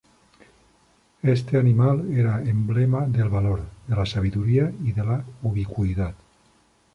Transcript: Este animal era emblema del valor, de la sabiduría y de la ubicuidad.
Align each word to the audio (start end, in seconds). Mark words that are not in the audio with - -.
Este 1.21 1.59
animal 1.59 2.11
era 2.17 2.41
emblema 2.41 3.05
del 3.05 3.29
valor, 3.29 3.61
de 3.85 3.95
la 3.95 4.07
sabiduría 4.07 4.71
y 4.83 4.93
de 4.93 5.05
la 5.05 5.23
ubicuidad. 5.43 6.15